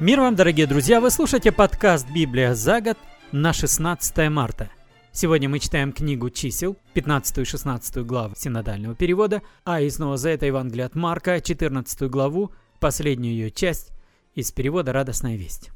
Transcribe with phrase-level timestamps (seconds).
[0.00, 1.00] Мир вам, дорогие друзья!
[1.00, 2.96] Вы слушаете подкаст «Библия за год»
[3.32, 4.70] на 16 марта.
[5.10, 10.46] Сегодня мы читаем книгу чисел, 15 и 16 главы синодального перевода, а из Нового Завета
[10.46, 13.90] Евангелия от Марка, 14 главу, последнюю ее часть,
[14.36, 15.70] из перевода «Радостная весть».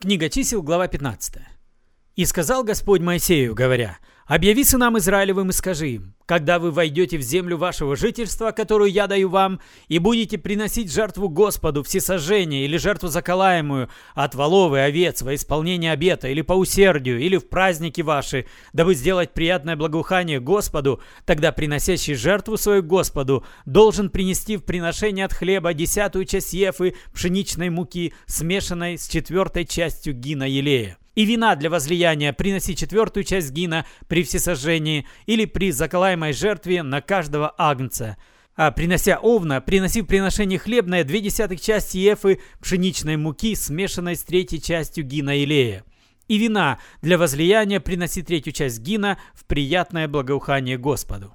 [0.00, 1.36] Книга чисел, глава 15.
[2.16, 3.96] «И сказал Господь Моисею, говоря,
[4.26, 9.06] «Объяви сынам Израилевым и скажи им, когда вы войдете в землю вашего жительства, которую я
[9.06, 15.22] даю вам, и будете приносить жертву Господу, всесожжение или жертву заколаемую от волов и овец
[15.22, 21.02] во исполнение обета, или по усердию, или в праздники ваши, дабы сделать приятное благоухание Господу,
[21.26, 27.70] тогда приносящий жертву свою Господу должен принести в приношение от хлеба десятую часть ефы пшеничной
[27.70, 33.86] муки, смешанной с четвертой частью гина елея и вина для возлияния приноси четвертую часть гина
[34.08, 38.16] при всесожжении или при заколаемой жертве на каждого агнца.
[38.54, 44.22] А принося овна, приноси в приношение хлебное две десятых части ефы пшеничной муки, смешанной с
[44.22, 45.84] третьей частью гина илея.
[46.28, 51.34] И вина для возлияния приноси третью часть гина в приятное благоухание Господу.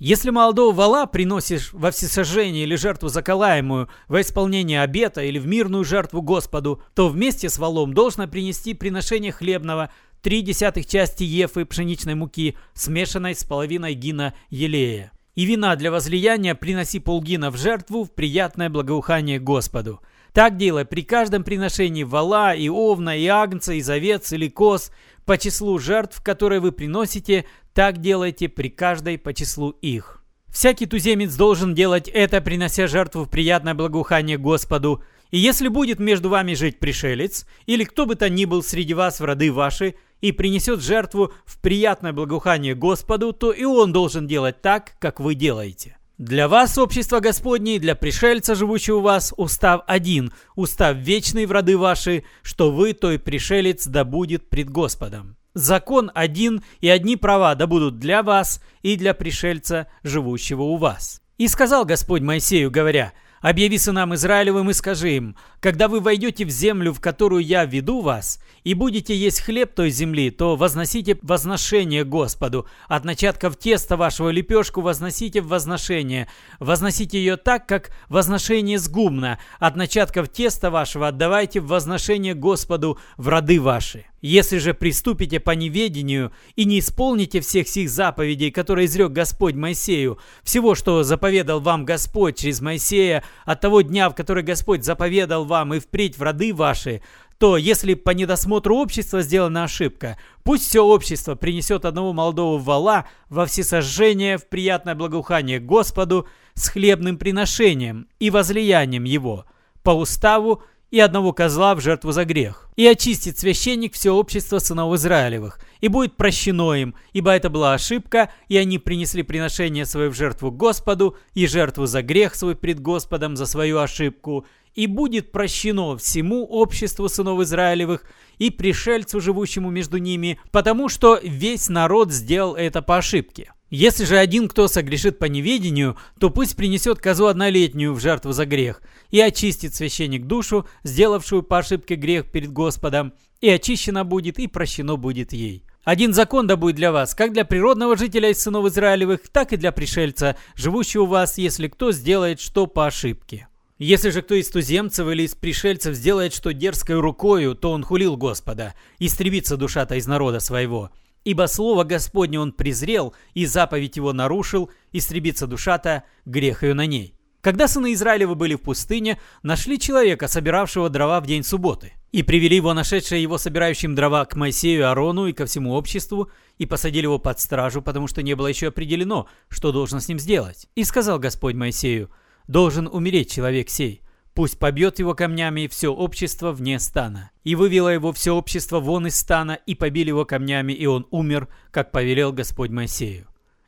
[0.00, 5.84] Если молодого вала приносишь во всесожжение или жертву заколаемую во исполнение обета или в мирную
[5.84, 12.14] жертву Господу, то вместе с валом должно принести приношение хлебного три десятых части ефы пшеничной
[12.14, 15.12] муки, смешанной с половиной гина елея.
[15.34, 20.00] И вина для возлияния приноси полгина в жертву в приятное благоухание Господу.
[20.32, 24.92] Так делай при каждом приношении вала и овна и агнца, и овец или коз
[25.26, 30.22] по числу жертв, которые вы приносите, так делайте при каждой по числу их.
[30.48, 35.02] Всякий туземец должен делать это, принося жертву в приятное благоухание Господу.
[35.30, 39.20] И если будет между вами жить пришелец, или кто бы то ни был среди вас
[39.20, 44.60] в роды ваши, и принесет жертву в приятное благоухание Господу, то и он должен делать
[44.60, 45.96] так, как вы делаете.
[46.18, 51.52] Для вас, общество Господне, и для пришельца, живущего у вас, устав один, устав вечный в
[51.52, 55.36] роды ваши, что вы, той пришелец, да будет пред Господом.
[55.54, 61.22] Закон один, и одни права да будут для вас и для пришельца, живущего у вас.
[61.38, 66.50] И сказал Господь Моисею, говоря, «Объяви сынам Израилевым и скажи им, когда вы войдете в
[66.50, 72.04] землю, в которую я веду вас, и будете есть хлеб той земли, то возносите возношение
[72.04, 72.66] Господу.
[72.88, 76.28] От начатков теста вашего лепешку возносите в возношение.
[76.58, 79.38] Возносите ее так, как возношение сгумно.
[79.58, 84.04] От начатков теста вашего отдавайте в возношение Господу в роды ваши.
[84.20, 90.18] Если же приступите по неведению и не исполните всех сих заповедей, которые изрек Господь Моисею,
[90.42, 95.72] всего, что заповедал вам Господь через Моисея, от того дня, в который Господь заповедал вам
[95.74, 97.00] и впредь в роды ваши,
[97.38, 103.46] то если по недосмотру общества сделана ошибка, пусть все общество принесет одного молодого вала во
[103.46, 109.46] всесожжение в приятное благоухание Господу с хлебным приношением и возлиянием его,
[109.82, 112.68] по уставу и одного козла в жертву за грех.
[112.76, 118.30] И очистит священник все общество сынов Израилевых, и будет прощено им, ибо это была ошибка,
[118.48, 123.36] и они принесли приношение свое в жертву Господу, и жертву за грех свой пред Господом
[123.36, 128.04] за свою ошибку, и будет прощено всему обществу сынов Израилевых
[128.38, 133.52] и пришельцу, живущему между ними, потому что весь народ сделал это по ошибке.
[133.70, 138.44] Если же один кто согрешит по неведению, то пусть принесет козу однолетнюю в жертву за
[138.44, 144.48] грех, и очистит священник душу, сделавшую по ошибке грех перед Господом, и очищена будет, и
[144.48, 145.64] прощено будет ей.
[145.84, 149.56] Один закон да будет для вас, как для природного жителя из сынов Израилевых, так и
[149.56, 153.46] для пришельца, живущего у вас, если кто сделает что по ошибке.
[153.78, 158.16] Если же кто из туземцев или из пришельцев сделает что дерзкой рукою, то он хулил
[158.16, 160.90] Господа, истребится душа-то из народа своего.
[161.24, 167.14] Ибо слово Господне он презрел, и заповедь его нарушил, истребится душа-то, грех ее на ней.
[167.40, 171.92] Когда сыны Израилевы были в пустыне, нашли человека, собиравшего дрова в день субботы.
[172.12, 176.66] И привели его, нашедшие его собирающим дрова, к Моисею, Аарону и ко всему обществу, и
[176.66, 180.66] посадили его под стражу, потому что не было еще определено, что должно с ним сделать.
[180.74, 182.10] И сказал Господь Моисею,
[182.50, 184.02] Должен умереть человек сей.
[184.34, 187.30] Пусть побьет его камнями все общество вне стана.
[187.42, 191.48] И вывело его все общество вон из стана, и побили его камнями, и он умер,
[191.70, 193.26] как повелел Господь Моисею.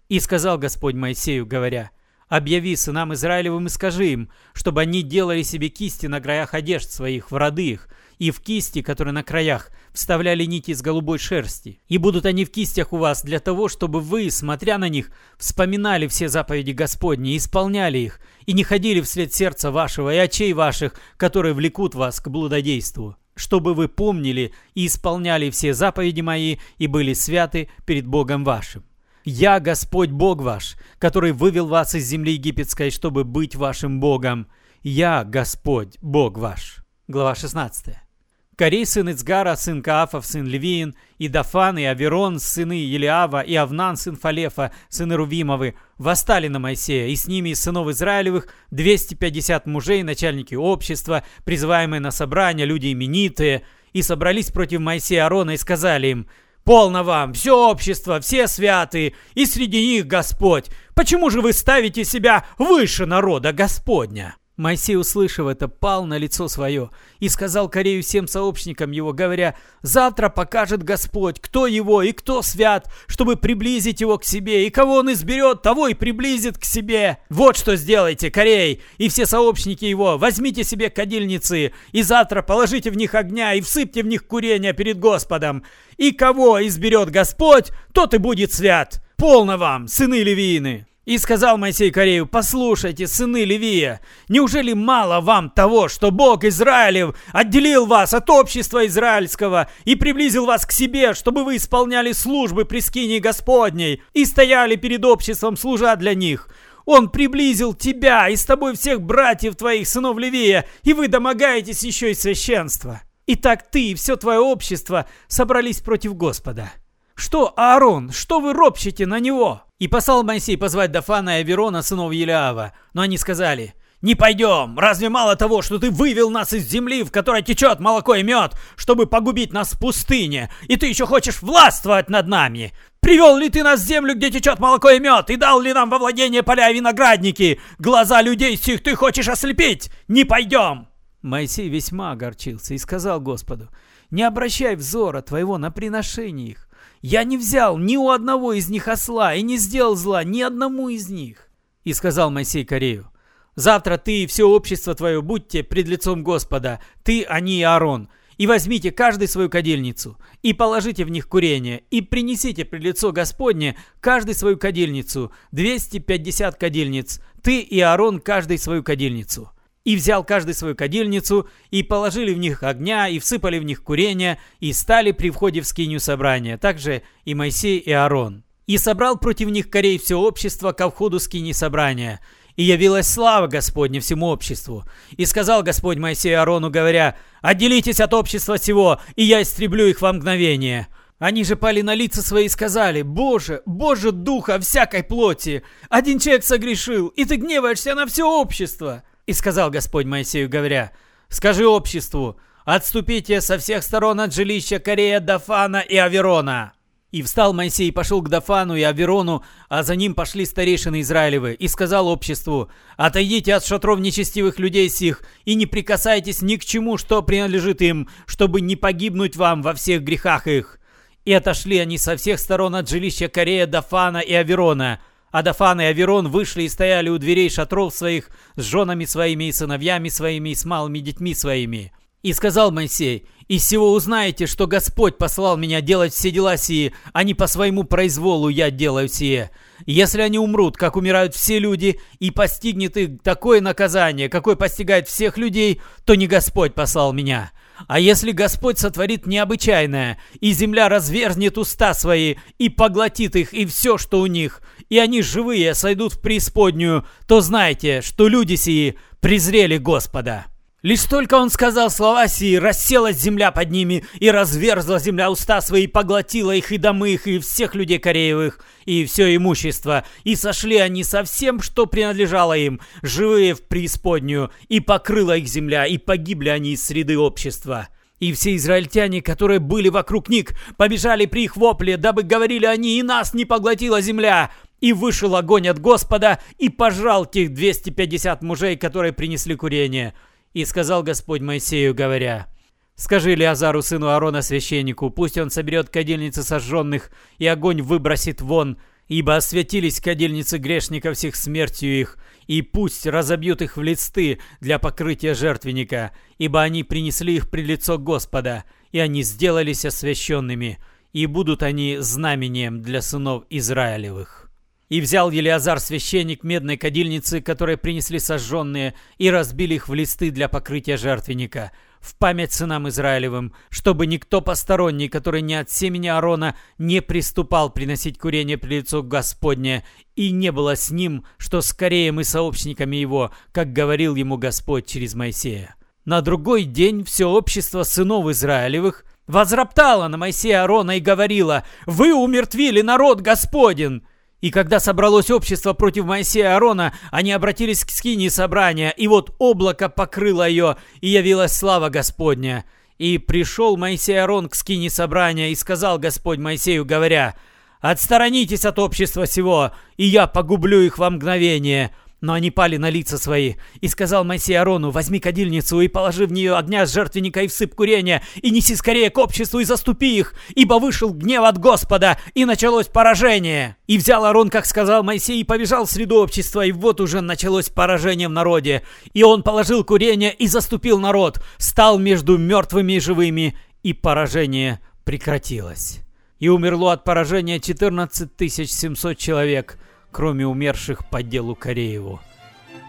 [0.09, 1.91] И сказал Господь Моисею, говоря,
[2.29, 7.31] «Объяви сынам Израилевым и скажи им, чтобы они делали себе кисти на краях одежд своих,
[7.31, 7.88] в роды их,
[8.19, 11.81] и в кисти, которые на краях, вставляли нити из голубой шерсти.
[11.89, 16.06] И будут они в кистях у вас для того, чтобы вы, смотря на них, вспоминали
[16.06, 21.55] все заповеди Господни исполняли их, и не ходили вслед сердца вашего и очей ваших, которые
[21.55, 27.71] влекут вас к блудодейству, чтобы вы помнили и исполняли все заповеди мои и были святы
[27.87, 28.85] перед Богом вашим.
[29.25, 34.49] Я Господь Бог ваш, который вывел вас из земли египетской, чтобы быть вашим Богом.
[34.83, 36.79] Я Господь Бог ваш».
[37.06, 38.12] Глава 16.
[38.56, 43.96] Корей, сын Ицгара, сын Каафов, сын Левиин, и Дафан, и Аверон, сыны Елиава, и Авнан,
[43.96, 50.02] сын Фалефа, сыны Рувимовы, восстали на Моисея, и с ними из сынов Израилевых 250 мужей,
[50.02, 53.62] начальники общества, призываемые на собрание, люди именитые,
[53.94, 56.28] и собрались против Моисея Аарона и сказали им,
[56.64, 60.66] «Полно вам, все общество, все святые, и среди них Господь.
[60.94, 66.90] Почему же вы ставите себя выше народа Господня?» Моисей, услышав это, пал на лицо свое
[67.20, 72.93] и сказал Корею всем сообщникам его, говоря, «Завтра покажет Господь, кто его и кто свят,
[73.06, 77.19] чтобы приблизить его к себе, и кого он изберет, того и приблизит к себе.
[77.31, 82.96] Вот что сделайте, Корей, и все сообщники его, возьмите себе кадильницы, и завтра положите в
[82.96, 85.64] них огня и всыпьте в них курения перед Господом.
[85.96, 89.02] И кого изберет Господь, тот и будет свят.
[89.16, 95.88] Полно вам, сыны левиины!» И сказал Моисей Корею, послушайте, сыны Левия, неужели мало вам того,
[95.88, 101.56] что Бог Израилев отделил вас от общества израильского и приблизил вас к себе, чтобы вы
[101.56, 106.49] исполняли службы при скинии Господней и стояли перед обществом, служа для них?
[106.84, 112.12] Он приблизил тебя и с тобой всех братьев твоих, сынов Левия, и вы домогаетесь еще
[112.12, 113.02] и священства.
[113.26, 116.72] Итак, ты и все твое общество собрались против Господа.
[117.14, 119.62] Что, Аарон, что вы ропщите на него?
[119.82, 122.73] И послал Моисей позвать Дафана и Аверона, сынов Елиава.
[122.94, 124.79] Но они сказали, «Не пойдем!
[124.79, 128.52] Разве мало того, что ты вывел нас из земли, в которой течет молоко и мед,
[128.76, 132.73] чтобы погубить нас в пустыне, и ты еще хочешь властвовать над нами?
[133.00, 135.90] Привел ли ты нас в землю, где течет молоко и мед, и дал ли нам
[135.90, 137.61] во владение поля и виноградники?
[137.81, 139.90] Глаза людей сих ты хочешь ослепить?
[140.06, 140.87] Не пойдем!»
[141.23, 143.69] Моисей весьма огорчился и сказал Господу,
[144.12, 146.69] «Не обращай взора твоего на приношение их,
[147.02, 150.88] я не взял ни у одного из них осла и не сделал зла ни одному
[150.88, 151.49] из них.
[151.84, 153.10] И сказал Моисей Корею,
[153.56, 158.08] завтра ты и все общество твое будьте пред лицом Господа, ты, они и Аарон,
[158.38, 163.76] и возьмите каждый свою кадильницу, и положите в них курение, и принесите пред лицо Господне
[164.00, 169.50] каждый свою кадильницу, 250 кадильниц, ты и Аарон каждый свою кадильницу.
[169.84, 174.38] И взял каждый свою кадильницу, и положили в них огня, и всыпали в них курения,
[174.61, 178.44] и стали при входе в скинию собрания, также и Моисей и Аарон.
[178.67, 182.20] И собрал против них корей все общество ко входу скини собрания.
[182.55, 184.84] И явилась слава Господня всему обществу.
[185.17, 190.12] И сказал Господь Моисею Аарону, говоря, «Отделитесь от общества сего, и я истреблю их во
[190.12, 190.88] мгновение».
[191.19, 195.62] Они же пали на лица свои и сказали, «Боже, Боже Духа всякой плоти!
[195.88, 200.93] Один человек согрешил, и ты гневаешься на все общество!» И сказал Господь Моисею, говоря,
[201.31, 202.37] «Скажи обществу,
[202.67, 206.75] отступите со всех сторон от жилища Корея, Дафана и Аверона».
[207.12, 211.55] И встал Моисей и пошел к Дафану и Аверону, а за ним пошли старейшины Израилевы,
[211.55, 216.99] и сказал обществу, «Отойдите от шатров нечестивых людей сих, и не прикасайтесь ни к чему,
[216.99, 220.79] что принадлежит им, чтобы не погибнуть вам во всех грехах их».
[221.25, 225.00] И отошли они со всех сторон от жилища Корея, Дафана и Аверона,
[225.32, 230.08] Адафан и Аверон вышли и стояли у дверей шатров своих с женами своими и сыновьями
[230.08, 231.93] своими и с малыми детьми своими.
[232.23, 237.25] И сказал Моисей, «Из всего узнаете, что Господь послал меня делать все дела сии, а
[237.25, 239.50] не по своему произволу я делаю сие.
[239.87, 245.36] Если они умрут, как умирают все люди, и постигнет их такое наказание, какое постигает всех
[245.36, 247.51] людей, то не Господь послал меня.
[247.89, 253.98] А если Господь сотворит необычайное, и земля разверзнет уста свои, и поглотит их, и все,
[253.98, 254.62] что у них,
[254.93, 260.44] и они живые сойдут в преисподнюю, то знайте, что люди сии презрели Господа».
[260.82, 265.87] Лишь только он сказал слова сии, расселась земля под ними, и разверзла земля уста свои,
[265.87, 270.05] поглотила их и домы их, и всех людей Кореевых, и все имущество.
[270.25, 275.87] И сошли они со всем, что принадлежало им, живые в преисподнюю, и покрыла их земля,
[275.87, 277.89] и погибли они из среды общества.
[278.22, 283.02] И все израильтяне, которые были вокруг них, побежали при их вопле, дабы говорили они, и
[283.02, 284.52] нас не поглотила земля.
[284.81, 290.14] И вышел огонь от Господа, и пожрал тех 250 мужей, которые принесли курение.
[290.52, 292.46] И сказал Господь Моисею, говоря,
[292.94, 298.79] «Скажи Леозару, сыну Аарона, священнику, пусть он соберет кадильницы сожженных, и огонь выбросит вон,
[299.12, 302.16] ибо осветились кадильницы грешников всех смертью их,
[302.46, 307.98] и пусть разобьют их в листы для покрытия жертвенника, ибо они принесли их при лицо
[307.98, 310.78] Господа, и они сделались освященными,
[311.12, 314.50] и будут они знамением для сынов Израилевых».
[314.88, 320.48] И взял Елиазар священник медной кадильницы, которые принесли сожженные, и разбили их в листы для
[320.48, 321.72] покрытия жертвенника,
[322.03, 328.19] в память сынам Израилевым, чтобы никто посторонний, который не от семени Аарона, не приступал приносить
[328.19, 329.85] курение при лицу Господне,
[330.17, 335.15] и не было с ним, что скорее мы сообщниками его, как говорил ему Господь через
[335.15, 335.77] Моисея.
[336.05, 342.82] На другой день все общество сынов Израилевых возроптало на Моисея Аарона и говорило «Вы умертвили
[342.82, 344.05] народ Господен!»
[344.43, 349.89] И когда собралось общество против Моисея Аарона, они обратились к скине собрания, и вот облако
[349.89, 352.65] покрыло ее, и явилась слава Господня.
[352.99, 357.37] И пришел Моисей Аарон к скине собрания, и сказал Господь Моисею, говоря,
[357.81, 361.94] «Отсторонитесь от общества сего, и я погублю их во мгновение».
[362.22, 363.55] Но они пали на лица свои.
[363.81, 367.74] И сказал Моисей Арону, возьми кадильницу и положи в нее огня с жертвенника и всып
[367.74, 372.44] курения, и неси скорее к обществу и заступи их, ибо вышел гнев от Господа, и
[372.44, 373.76] началось поражение.
[373.88, 377.69] И взял Арон, как сказал Моисей, и побежал в среду общества, и вот уже началось
[377.69, 378.84] поражение в народе.
[379.12, 385.98] И он положил курение и заступил народ, стал между мертвыми и живыми, и поражение прекратилось.
[386.38, 389.76] И умерло от поражения 14 700 человек–
[390.12, 392.20] кроме умерших по делу Корееву.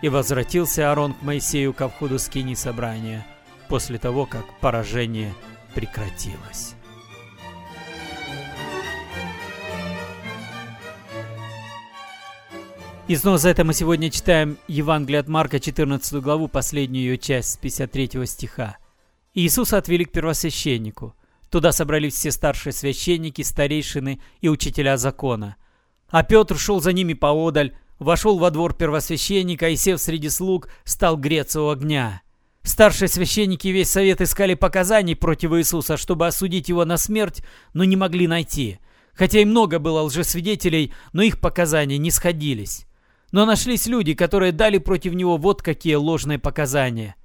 [0.02, 3.26] И возвратился Аарон к Моисею ко входу скини собрания,
[3.70, 5.34] после того, как поражение
[5.74, 6.76] прекратилось.
[13.08, 17.52] И снова за это мы сегодня читаем Евангелие от Марка, 14 главу, последнюю ее часть
[17.52, 18.78] с 53 стиха.
[19.34, 21.16] Иисуса отвели к первосвященнику.
[21.50, 25.56] Туда собрались все старшие священники, старейшины и учителя закона–
[26.14, 31.18] а Петр шел за ними поодаль, вошел во двор первосвященника и, сев среди слуг, стал
[31.18, 32.22] греться у огня.
[32.62, 37.42] Старшие священники весь совет искали показаний против Иисуса, чтобы осудить его на смерть,
[37.74, 38.78] но не могли найти.
[39.16, 42.86] Хотя и много было лжесвидетелей, но их показания не сходились.
[43.32, 47.16] Но нашлись люди, которые дали против него вот какие ложные показания.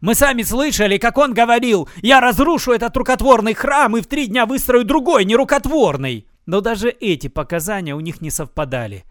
[0.00, 4.46] Мы сами слышали, как он говорил, «Я разрушу этот рукотворный храм и в три дня
[4.46, 6.28] выстрою другой, нерукотворный».
[6.46, 9.04] Но даже эти показания у них не совпадали.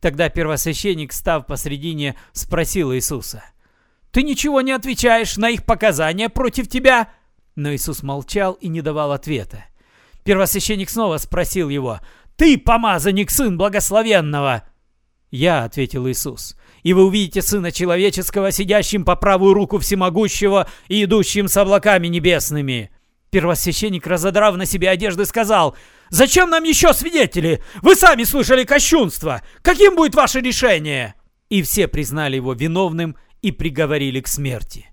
[0.00, 3.44] Тогда первосвященник, став посредине, спросил Иисуса.
[4.10, 7.10] «Ты ничего не отвечаешь на их показания против тебя?»
[7.56, 9.64] Но Иисус молчал и не давал ответа.
[10.24, 12.00] Первосвященник снова спросил его.
[12.36, 14.62] «Ты помазанник, сын благословенного?»
[15.30, 21.48] «Я»,— ответил Иисус,— «и вы увидите Сына Человеческого, сидящим по правую руку Всемогущего и идущим
[21.48, 22.90] с облаками небесными».
[23.30, 25.76] Первосвященник, разодрав на себе одежды, сказал,
[26.10, 27.62] «Зачем нам еще свидетели?
[27.82, 29.42] Вы сами слышали кощунство!
[29.62, 31.14] Каким будет ваше решение?»
[31.50, 34.86] И все признали его виновным и приговорили к смерти.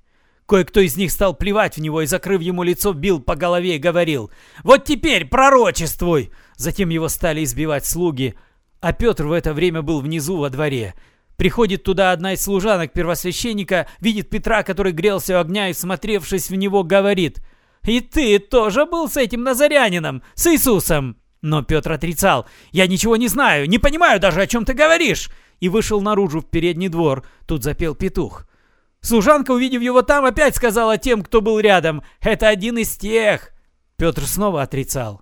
[0.45, 3.79] Кое-кто из них стал плевать в него и, закрыв ему лицо, бил по голове и
[3.79, 4.29] говорил,
[4.63, 8.36] «Вот теперь пророчествуй!» Затем его стали избивать слуги,
[8.79, 10.93] а Петр в это время был внизу во дворе.
[11.36, 16.55] Приходит туда одна из служанок первосвященника, видит Петра, который грелся у огня и, смотревшись в
[16.55, 17.39] него, говорит–
[17.86, 22.48] и ты тоже был с этим назарянином, с Иисусом!» Но Петр отрицал.
[22.72, 26.50] «Я ничего не знаю, не понимаю даже, о чем ты говоришь!» И вышел наружу в
[26.50, 27.25] передний двор.
[27.46, 28.46] Тут запел петух.
[29.01, 32.01] Служанка, увидев его там, опять сказала тем, кто был рядом.
[32.20, 33.51] «Это один из тех!»
[33.98, 35.22] Петр снова отрицал.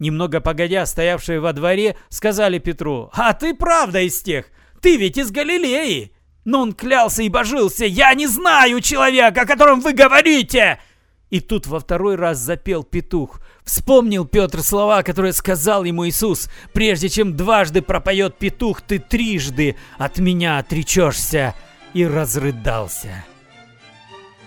[0.00, 3.10] Немного погодя, стоявшие во дворе, сказали Петру.
[3.12, 4.46] «А ты правда из тех?
[4.80, 6.12] Ты ведь из Галилеи!»
[6.44, 7.84] Но он клялся и божился.
[7.84, 10.80] «Я не знаю человека, о котором вы говорите!»
[11.30, 13.40] И тут во второй раз запел петух.
[13.64, 16.48] Вспомнил Петр слова, которые сказал ему Иисус.
[16.72, 21.54] «Прежде чем дважды пропоет петух, ты трижды от меня отречешься».
[21.92, 23.24] И разрыдался.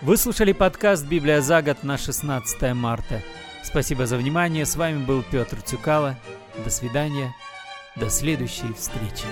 [0.02, 3.22] Вы слушали подкаст «Библия за год» на 16 марта.
[3.64, 4.66] Спасибо за внимание.
[4.66, 6.18] С вами был Петр Цюкало.
[6.64, 7.34] До свидания.
[7.96, 9.26] До следующей встречи.